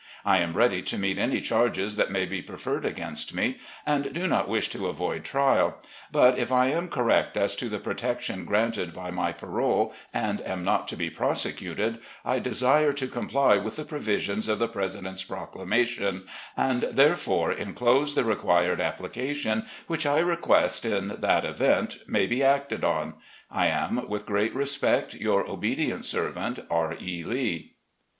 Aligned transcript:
I 0.25 0.39
am 0.39 0.53
ready 0.53 0.81
to 0.81 0.97
meet 0.97 1.19
any 1.19 1.41
charges 1.41 1.95
that 1.95 2.09
may 2.09 2.25
be 2.25 2.41
preferred 2.41 2.85
against 2.85 3.35
me, 3.35 3.59
and 3.85 4.11
do 4.11 4.27
not 4.27 4.47
wish 4.49 4.67
to 4.69 4.87
avoid 4.87 5.23
trial; 5.23 5.77
but, 6.11 6.39
if 6.39 6.51
I 6.51 6.69
am 6.69 6.87
correct 6.89 7.37
as 7.37 7.55
to 7.57 7.69
the 7.69 7.77
protection 7.77 8.43
granted 8.43 8.95
by 8.95 9.11
my 9.11 9.31
parole, 9.31 9.93
and 10.11 10.41
am 10.41 10.63
not 10.63 10.87
to 10.87 10.95
be 10.95 11.11
prosecuted, 11.11 11.99
I 12.25 12.39
desire 12.39 12.93
to 12.93 13.07
comply 13.07 13.57
with 13.57 13.75
the 13.75 13.85
provisions 13.85 14.47
of 14.47 14.57
the 14.57 14.67
President's 14.67 15.23
proclamation, 15.23 16.23
and, 16.57 16.81
therefore, 16.91 17.51
inclose 17.51 18.15
the 18.15 18.23
required 18.23 18.79
applica 18.79 19.35
tion, 19.35 19.67
which 19.85 20.07
I 20.07 20.17
request, 20.17 20.83
in 20.83 21.09
that 21.19 21.45
event, 21.45 21.97
may 22.07 22.25
be 22.25 22.41
acted 22.41 22.83
on. 22.83 23.17
I 23.51 23.67
am, 23.67 24.09
with 24.09 24.25
great 24.25 24.55
respect, 24.55 25.13
"Your 25.13 25.47
obedient 25.47 26.05
servant, 26.05 26.57
R. 26.71 26.95
E. 26.99 27.23
Lee." 27.23 27.73